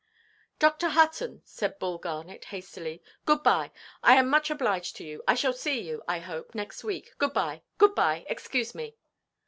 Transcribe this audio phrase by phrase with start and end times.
[0.57, 0.89] "Dr.
[0.89, 5.21] Hutton," said Bull Garnet, hastily, "good–bye; I am much obliged to you.
[5.27, 7.13] I shall see you, I hope, next week.
[7.19, 8.25] Good–bye, good–bye.
[8.27, 8.95] Excuse me."